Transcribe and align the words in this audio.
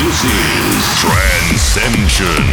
this 0.00 0.24
is 0.24 0.84
Trancescension. 0.96 2.44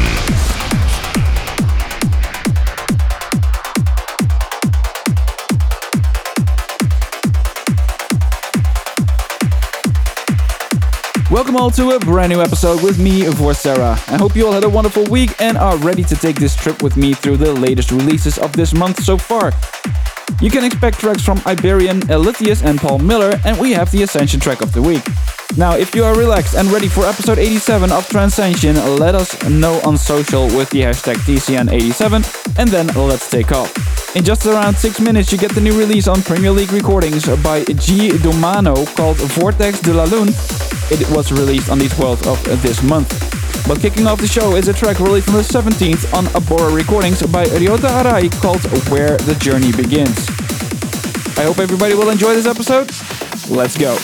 Welcome 11.31 11.55
all 11.55 11.71
to 11.71 11.91
a 11.91 11.99
brand 11.99 12.33
new 12.33 12.41
episode 12.41 12.83
with 12.83 12.99
me, 12.99 13.21
Vorcera. 13.21 13.91
I 14.11 14.17
hope 14.17 14.35
you 14.35 14.45
all 14.45 14.51
had 14.51 14.65
a 14.65 14.69
wonderful 14.69 15.05
week 15.05 15.39
and 15.39 15.57
are 15.57 15.77
ready 15.77 16.03
to 16.03 16.15
take 16.17 16.35
this 16.35 16.53
trip 16.53 16.83
with 16.83 16.97
me 16.97 17.13
through 17.13 17.37
the 17.37 17.53
latest 17.53 17.91
releases 17.91 18.37
of 18.37 18.51
this 18.51 18.73
month 18.73 19.01
so 19.01 19.17
far. 19.17 19.53
You 20.41 20.49
can 20.49 20.65
expect 20.65 20.99
tracks 20.99 21.23
from 21.23 21.41
Iberian, 21.45 22.01
Elithius, 22.09 22.61
and 22.61 22.77
Paul 22.77 22.99
Miller, 22.99 23.39
and 23.45 23.57
we 23.57 23.71
have 23.71 23.89
the 23.91 24.03
Ascension 24.03 24.41
track 24.41 24.61
of 24.61 24.73
the 24.73 24.81
week. 24.81 25.05
Now, 25.55 25.75
if 25.75 25.95
you 25.95 26.03
are 26.03 26.15
relaxed 26.15 26.55
and 26.55 26.71
ready 26.71 26.87
for 26.87 27.05
episode 27.05 27.39
87 27.39 27.91
of 27.91 28.07
Trancescension, 28.07 28.99
let 28.99 29.15
us 29.15 29.41
know 29.49 29.79
on 29.83 29.97
social 29.97 30.45
with 30.45 30.69
the 30.69 30.81
hashtag 30.81 31.15
TCN87, 31.25 32.59
and 32.59 32.69
then 32.69 32.87
let's 32.87 33.29
take 33.29 33.51
off. 33.51 34.15
In 34.15 34.23
just 34.23 34.45
around 34.45 34.75
6 34.77 34.99
minutes, 34.99 35.31
you 35.31 35.37
get 35.37 35.51
the 35.51 35.61
new 35.61 35.77
release 35.77 36.07
on 36.07 36.21
Premier 36.21 36.51
League 36.51 36.71
Recordings 36.71 37.25
by 37.41 37.63
G. 37.63 38.09
Domano 38.09 38.85
called 38.95 39.17
Vortex 39.17 39.79
de 39.79 39.93
la 39.93 40.03
Lune. 40.03 40.29
It 40.91 41.09
was 41.09 41.31
released 41.31 41.69
on 41.69 41.79
the 41.79 41.85
12th 41.85 42.51
of 42.51 42.61
this 42.61 42.83
month. 42.83 43.09
But 43.67 43.79
kicking 43.79 44.05
off 44.07 44.21
the 44.21 44.27
show 44.27 44.55
is 44.55 44.67
a 44.67 44.73
track 44.73 44.99
released 44.99 45.29
on 45.29 45.35
the 45.35 45.41
17th 45.41 46.13
on 46.13 46.25
Abora 46.27 46.73
Recordings 46.73 47.21
by 47.23 47.45
Ryota 47.45 47.89
Arai 48.03 48.31
called 48.41 48.63
Where 48.89 49.17
the 49.17 49.35
Journey 49.35 49.71
Begins. 49.71 50.17
I 51.37 51.43
hope 51.43 51.59
everybody 51.59 51.93
will 51.95 52.09
enjoy 52.09 52.33
this 52.33 52.45
episode. 52.45 52.91
Let's 53.49 53.77
go. 53.77 53.97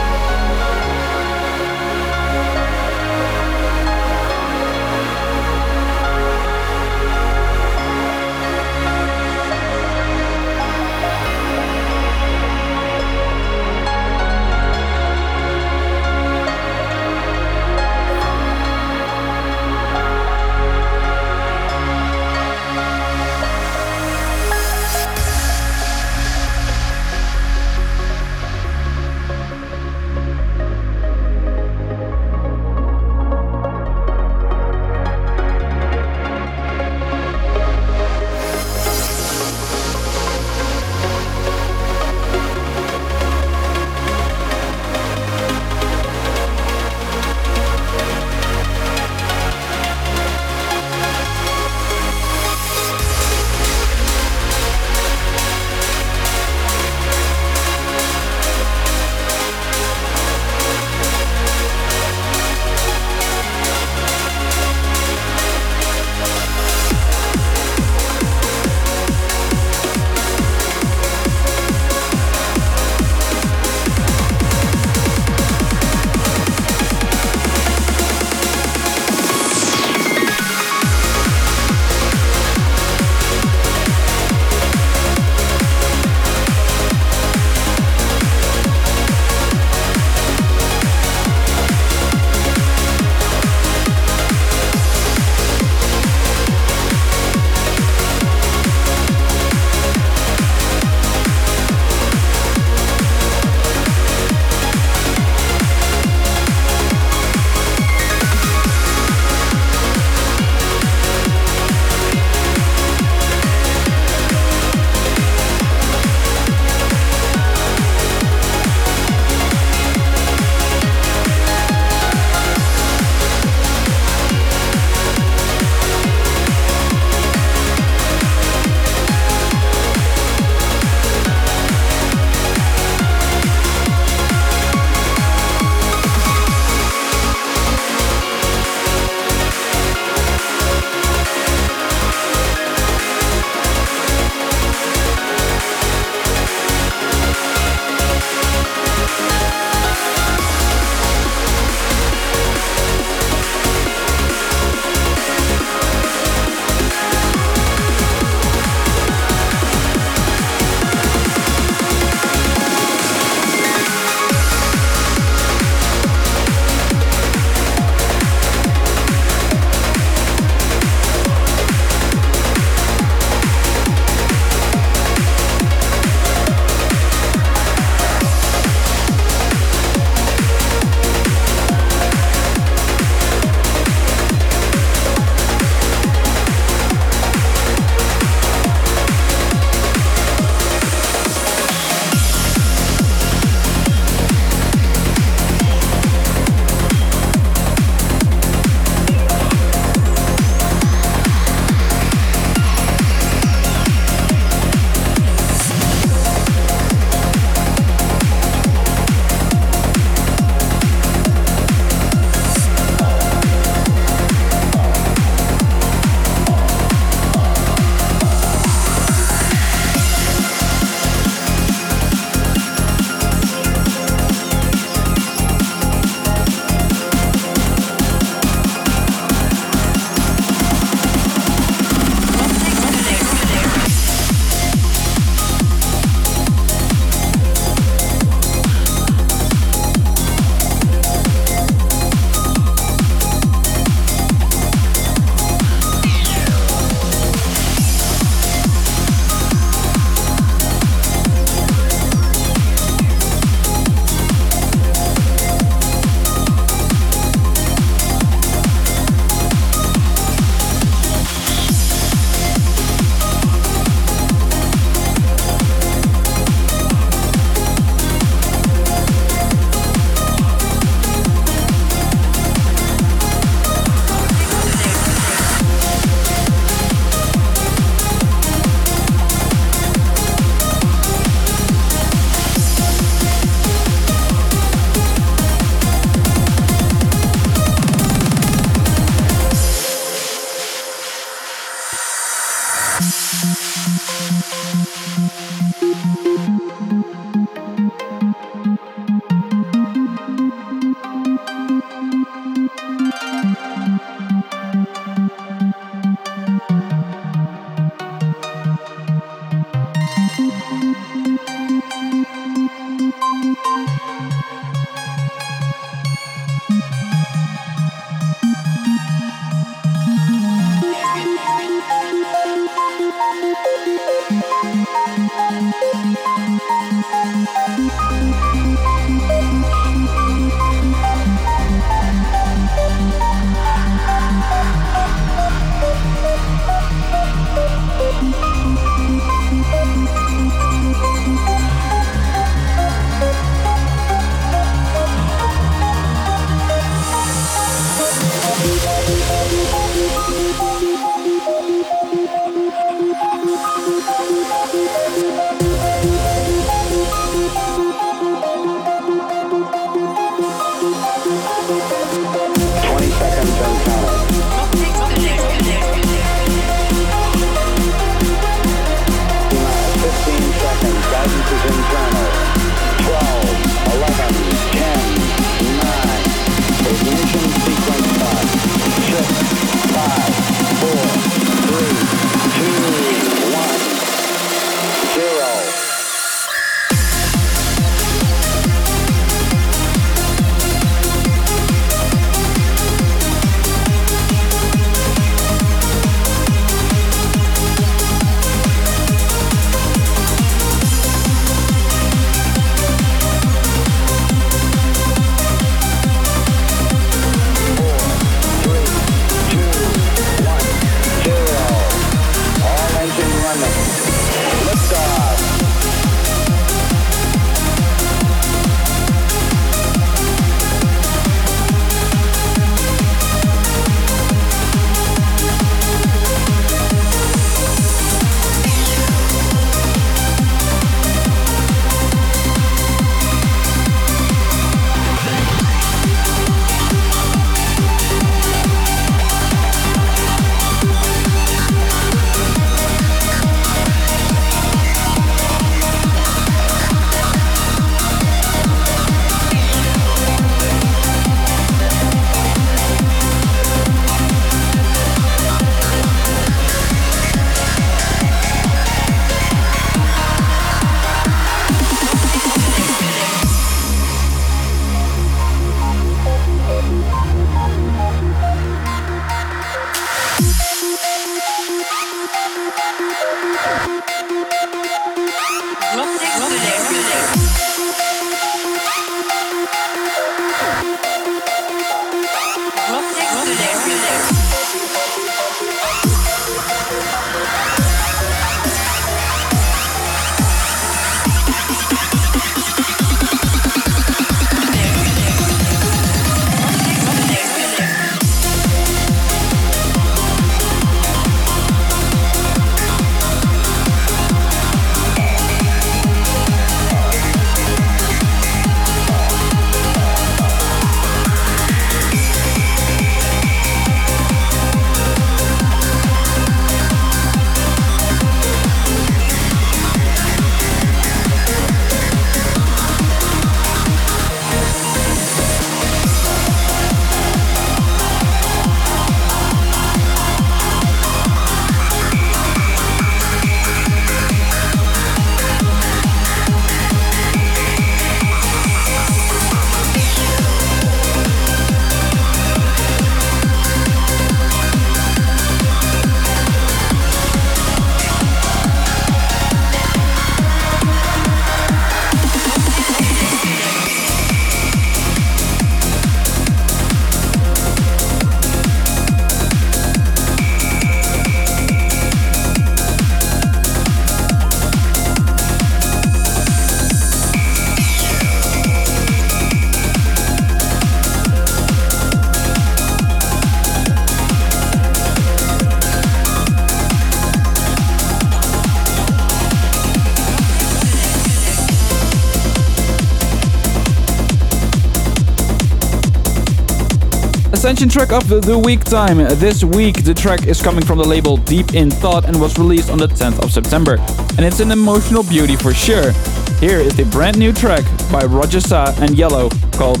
Ascension 587.64 587.88
track 587.88 588.12
of 588.12 588.28
the 588.28 588.58
week 588.58 588.84
time. 588.84 589.16
This 589.16 589.64
week, 589.64 590.04
the 590.04 590.12
track 590.12 590.46
is 590.46 590.60
coming 590.60 590.84
from 590.84 590.98
the 590.98 591.04
label 591.04 591.38
Deep 591.38 591.72
in 591.72 591.90
Thought 591.90 592.26
and 592.26 592.38
was 592.38 592.58
released 592.58 592.90
on 592.90 592.98
the 592.98 593.06
10th 593.06 593.42
of 593.42 593.50
September. 593.50 593.96
And 594.36 594.40
it's 594.40 594.60
an 594.60 594.70
emotional 594.70 595.22
beauty 595.22 595.56
for 595.56 595.72
sure. 595.72 596.12
Here 596.60 596.78
is 596.78 596.94
the 596.94 597.06
brand 597.10 597.38
new 597.38 597.54
track 597.54 597.82
by 598.12 598.26
Roger 598.26 598.60
Sa 598.60 598.92
and 598.98 599.16
Yellow 599.16 599.48
called 599.72 600.00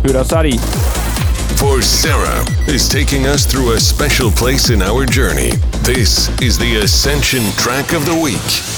Burasari. 0.00 0.56
Vorcera 1.60 2.66
is 2.66 2.88
taking 2.88 3.26
us 3.26 3.44
through 3.44 3.72
a 3.72 3.78
special 3.78 4.30
place 4.30 4.70
in 4.70 4.80
our 4.80 5.04
journey. 5.04 5.50
This 5.84 6.30
is 6.40 6.56
the 6.56 6.76
Ascension 6.76 7.42
track 7.58 7.92
of 7.92 8.06
the 8.06 8.18
week. 8.18 8.71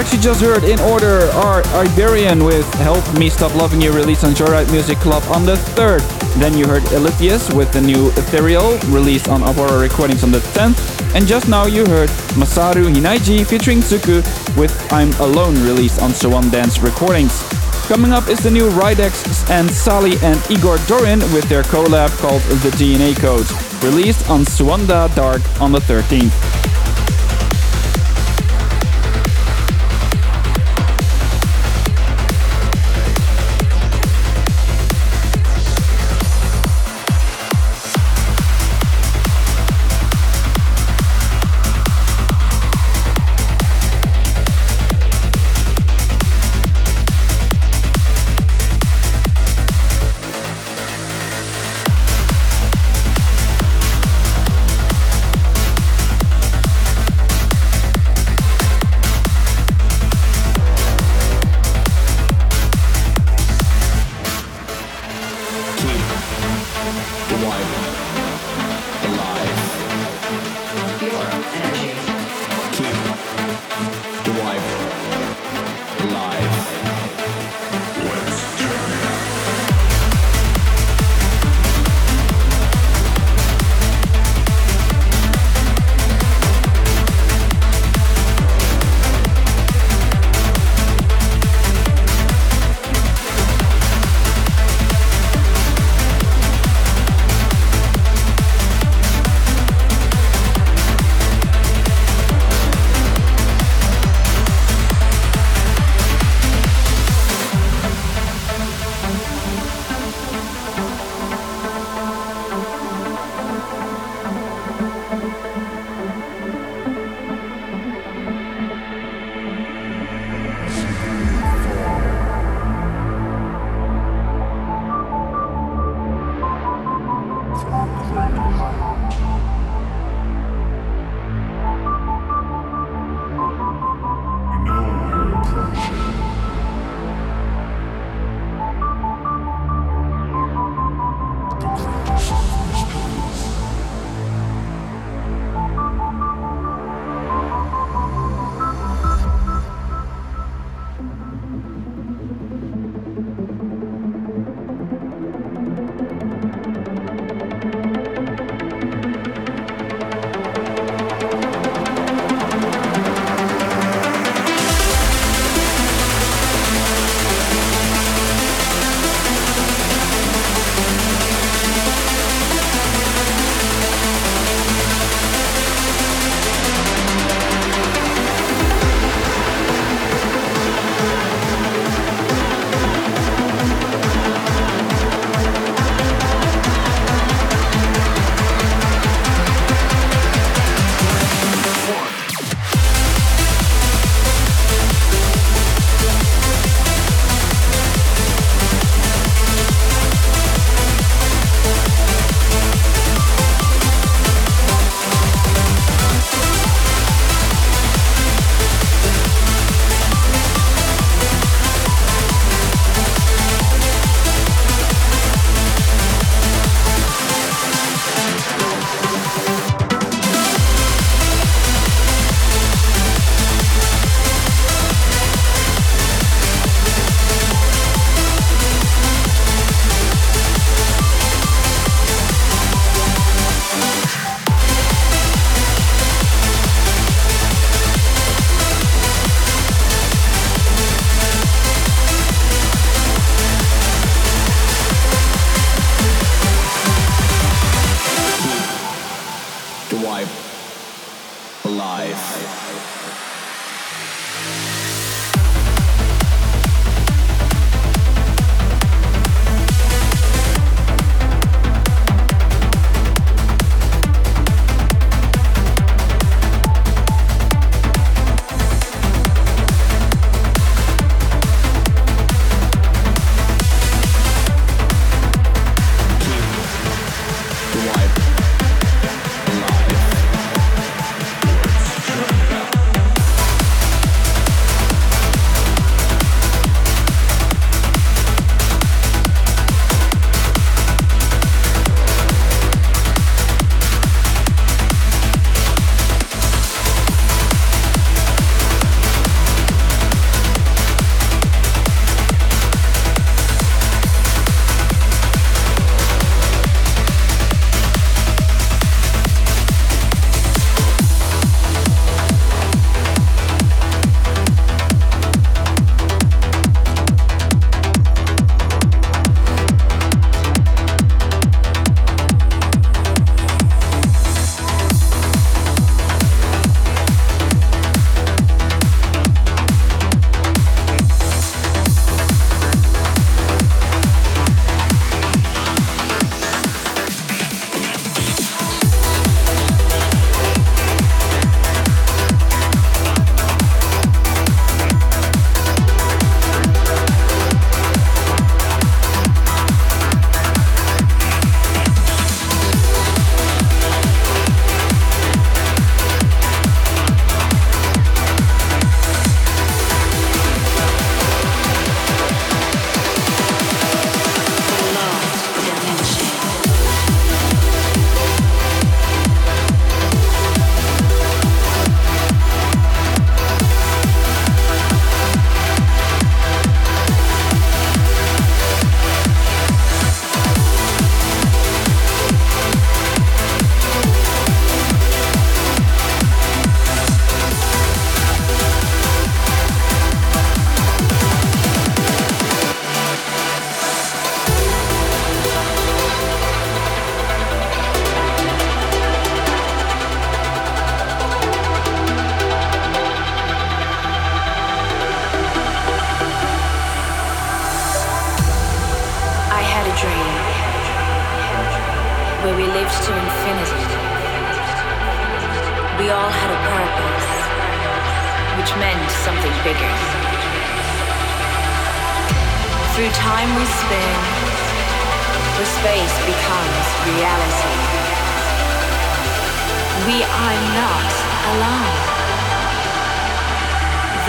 Tracks 0.00 0.14
you 0.14 0.20
just 0.22 0.40
heard 0.40 0.64
in 0.64 0.80
order 0.80 1.28
are 1.34 1.62
Iberian 1.74 2.42
with 2.42 2.64
Help 2.76 3.04
Me 3.18 3.28
Stop 3.28 3.54
Loving 3.54 3.82
You 3.82 3.92
released 3.92 4.24
on 4.24 4.32
Joyride 4.32 4.72
Music 4.72 4.96
Club 4.96 5.22
on 5.24 5.44
the 5.44 5.56
3rd. 5.76 6.00
Then 6.40 6.56
you 6.56 6.66
heard 6.66 6.82
Elithius 6.84 7.54
with 7.54 7.70
the 7.70 7.82
new 7.82 8.08
Ethereal 8.12 8.78
released 8.86 9.28
on 9.28 9.42
Aurora 9.42 9.78
Recordings 9.78 10.24
on 10.24 10.32
the 10.32 10.38
10th. 10.38 11.14
And 11.14 11.26
just 11.26 11.50
now 11.50 11.66
you 11.66 11.84
heard 11.84 12.08
Masaru 12.40 12.90
Hinaiji 12.90 13.46
featuring 13.46 13.80
Tsuku 13.80 14.24
with 14.56 14.72
I'm 14.90 15.12
Alone 15.20 15.62
released 15.64 16.00
on 16.00 16.14
Swan 16.14 16.48
Dance 16.48 16.78
Recordings. 16.78 17.46
Coming 17.86 18.10
up 18.10 18.28
is 18.28 18.38
the 18.38 18.50
new 18.50 18.70
Rydex 18.70 19.50
and 19.50 19.70
Sally 19.70 20.14
and 20.22 20.40
Igor 20.50 20.78
Dorin 20.88 21.20
with 21.34 21.46
their 21.50 21.64
collab 21.64 22.08
called 22.20 22.40
The 22.62 22.70
DNA 22.70 23.14
Code, 23.18 23.44
released 23.84 24.30
on 24.30 24.46
Suanda 24.46 25.14
Dark 25.14 25.42
on 25.60 25.72
the 25.72 25.80
13th. 25.80 26.69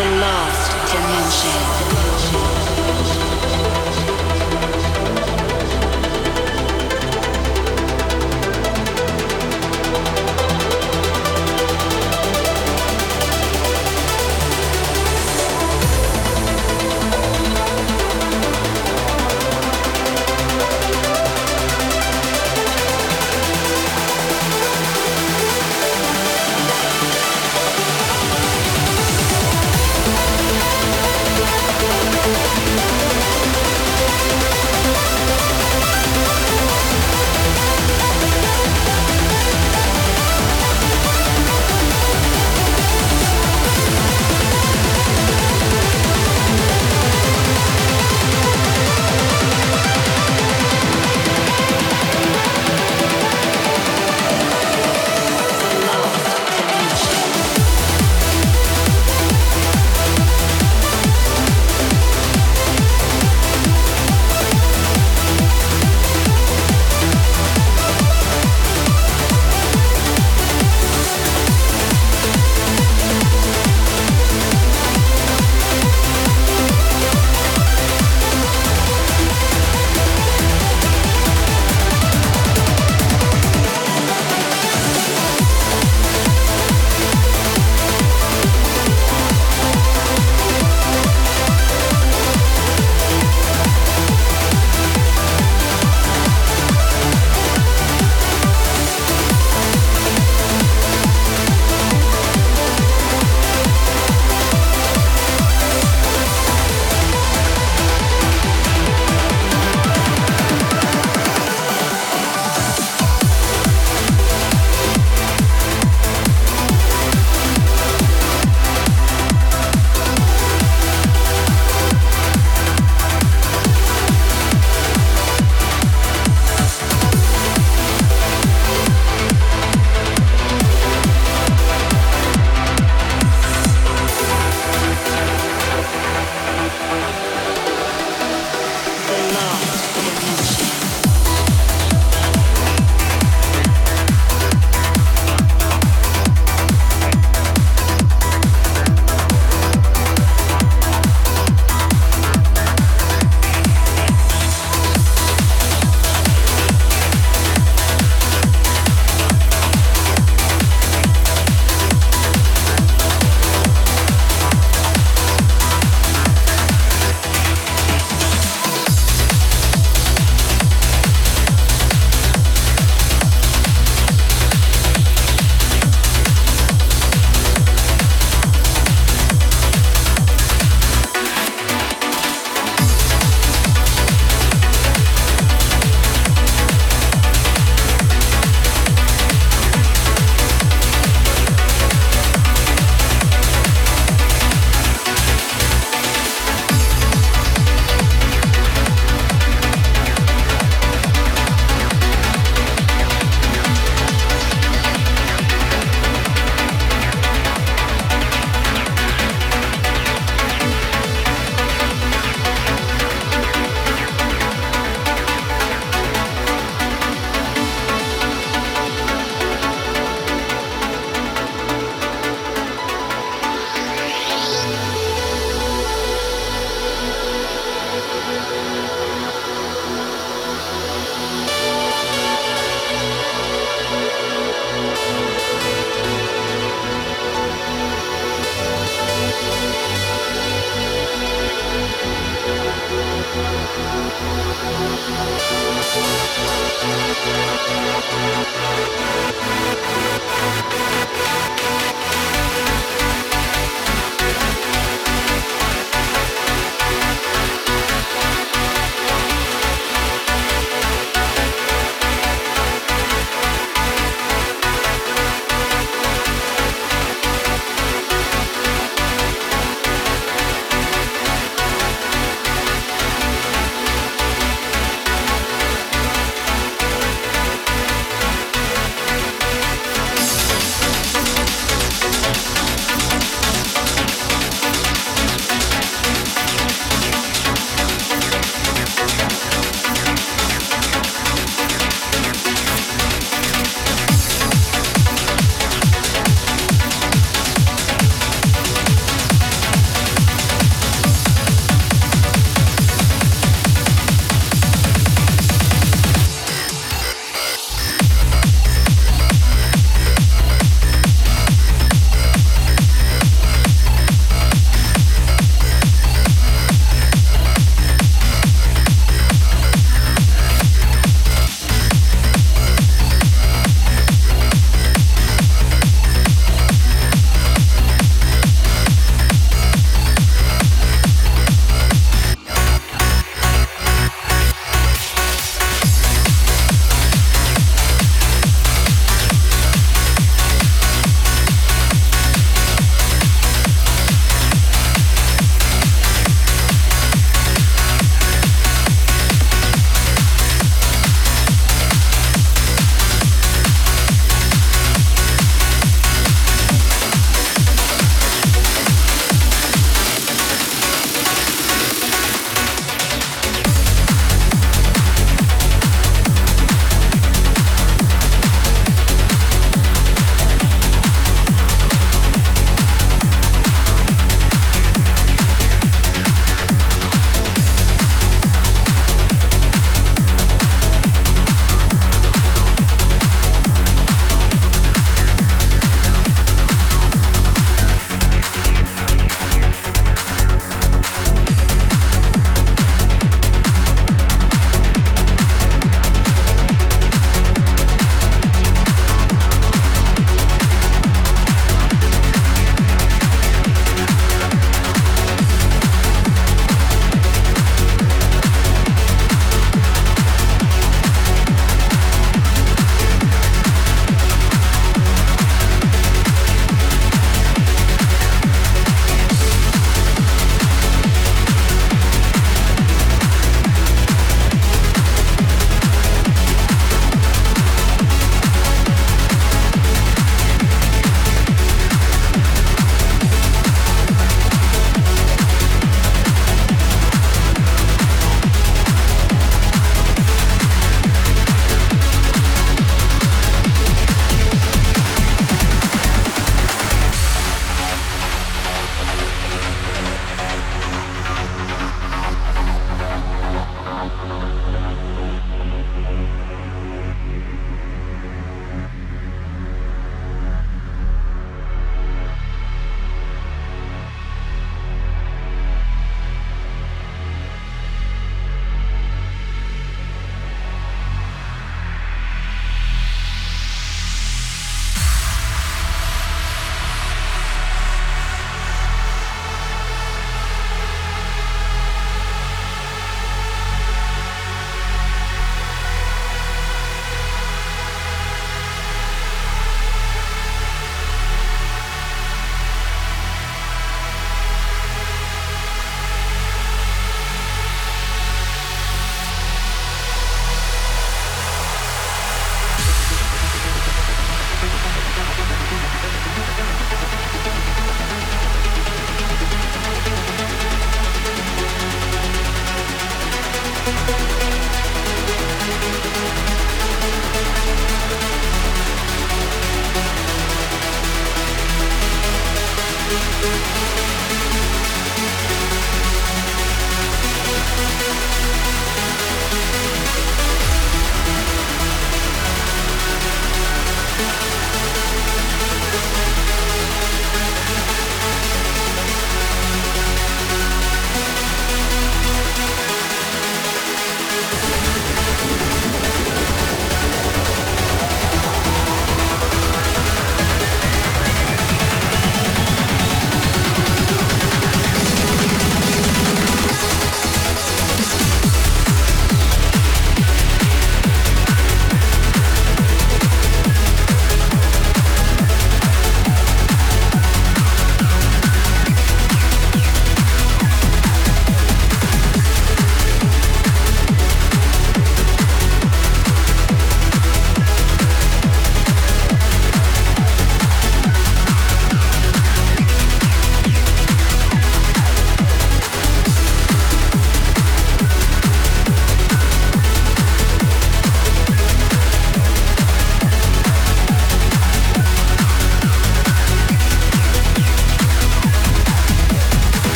The 0.00 0.06
lost 0.16 0.70
dimension. 0.90 2.19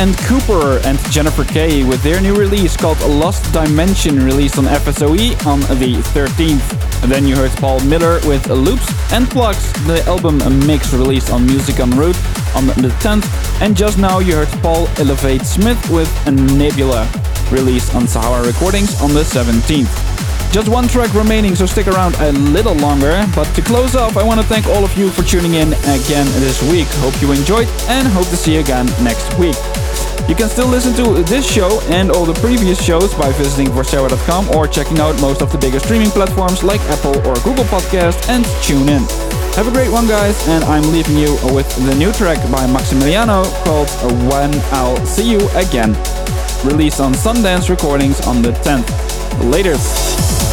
And 0.00 0.16
Cooper 0.20 0.78
and 0.86 0.98
Jennifer 1.10 1.44
Kay 1.44 1.84
with 1.84 2.02
their 2.02 2.22
new 2.22 2.34
release 2.34 2.74
called 2.74 2.98
Lost 3.00 3.52
Dimension 3.52 4.24
released 4.24 4.56
on 4.56 4.64
FSOE 4.64 5.46
on 5.46 5.60
the 5.78 5.96
13th. 6.14 7.02
And 7.02 7.12
then 7.12 7.26
you 7.26 7.36
heard 7.36 7.50
Paul 7.58 7.80
Miller 7.80 8.18
with 8.26 8.48
Loops 8.48 8.88
and 9.12 9.28
Plugs, 9.28 9.70
the 9.86 10.02
album 10.06 10.38
mix 10.66 10.94
released 10.94 11.30
on 11.30 11.44
Music 11.44 11.80
en 11.80 11.90
Route 11.90 12.16
on 12.56 12.66
the 12.68 12.94
10th. 13.00 13.28
And 13.60 13.76
just 13.76 13.98
now 13.98 14.20
you 14.20 14.36
heard 14.36 14.48
Paul 14.62 14.88
Elevate 14.96 15.44
Smith 15.44 15.78
with 15.90 16.10
Nebula 16.26 17.06
released 17.50 17.94
on 17.94 18.06
Sahara 18.06 18.46
Recordings 18.46 18.98
on 19.02 19.12
the 19.12 19.22
17th. 19.22 20.09
Just 20.52 20.68
one 20.68 20.88
track 20.88 21.14
remaining, 21.14 21.54
so 21.54 21.64
stick 21.64 21.86
around 21.86 22.16
a 22.16 22.32
little 22.32 22.74
longer. 22.74 23.24
But 23.36 23.44
to 23.54 23.62
close 23.62 23.94
off, 23.94 24.16
I 24.16 24.24
want 24.24 24.40
to 24.40 24.46
thank 24.46 24.66
all 24.66 24.84
of 24.84 24.96
you 24.98 25.08
for 25.10 25.22
tuning 25.22 25.54
in 25.54 25.68
again 25.86 26.26
this 26.42 26.60
week. 26.70 26.88
Hope 26.98 27.14
you 27.22 27.30
enjoyed 27.30 27.68
and 27.88 28.08
hope 28.08 28.26
to 28.28 28.36
see 28.36 28.54
you 28.54 28.60
again 28.60 28.86
next 29.00 29.38
week. 29.38 29.54
You 30.28 30.34
can 30.34 30.48
still 30.48 30.66
listen 30.66 30.92
to 30.94 31.22
this 31.22 31.48
show 31.48 31.80
and 31.88 32.10
all 32.10 32.24
the 32.24 32.38
previous 32.40 32.82
shows 32.82 33.14
by 33.14 33.30
visiting 33.32 33.68
vorcera.com 33.68 34.50
or 34.50 34.66
checking 34.66 34.98
out 34.98 35.20
most 35.20 35.40
of 35.40 35.52
the 35.52 35.58
bigger 35.58 35.78
streaming 35.78 36.10
platforms 36.10 36.64
like 36.64 36.80
Apple 36.82 37.16
or 37.26 37.34
Google 37.42 37.64
Podcast 37.64 38.28
and 38.28 38.44
TuneIn. 38.66 39.06
Have 39.54 39.68
a 39.68 39.72
great 39.72 39.90
one, 39.90 40.06
guys, 40.06 40.46
and 40.48 40.62
I'm 40.64 40.82
leaving 40.92 41.16
you 41.16 41.32
with 41.54 41.68
the 41.86 41.94
new 41.94 42.12
track 42.12 42.38
by 42.50 42.66
Maximiliano 42.66 43.44
called 43.64 43.88
When 44.30 44.50
I'll 44.72 45.04
See 45.06 45.30
You 45.30 45.48
Again, 45.54 45.94
released 46.64 47.00
on 47.00 47.12
Sundance 47.12 47.68
Recordings 47.68 48.20
on 48.26 48.42
the 48.42 48.52
10th. 48.52 49.50
Later. 49.50 50.49